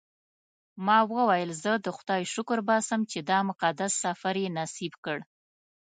[0.85, 5.17] ما وویل زه د خدای شکر باسم چې دا مقدس سفر یې نصیب کړ.